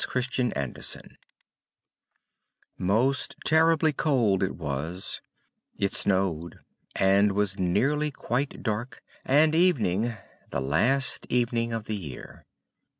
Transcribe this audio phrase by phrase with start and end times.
[0.01, 1.03] THE LITTLE MATCH GIRL
[2.79, 5.21] Most terribly cold it was;
[5.77, 6.57] it snowed,
[6.95, 10.15] and was nearly quite dark, and evening
[10.49, 12.47] the last evening of the year.